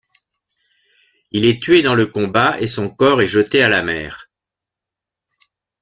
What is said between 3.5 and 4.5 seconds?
à la mer.